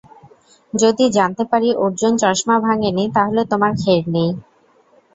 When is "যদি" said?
0.73-1.05